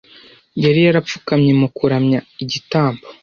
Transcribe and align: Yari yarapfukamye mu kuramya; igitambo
Yari 0.63 0.79
yarapfukamye 0.87 1.51
mu 1.59 1.67
kuramya; 1.77 2.19
igitambo 2.43 3.05